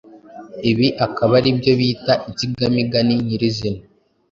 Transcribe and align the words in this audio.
Ibi 0.69 0.87
akaba 1.05 1.33
ari 1.39 1.51
byo 1.59 1.71
bita 1.79 2.13
insigamigani 2.27 3.13
nyirizina. 3.25 3.81